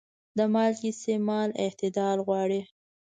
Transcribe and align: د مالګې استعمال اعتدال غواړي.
د 0.37 0.39
مالګې 0.53 0.89
استعمال 0.91 1.49
اعتدال 1.63 2.17
غواړي. 2.27 2.61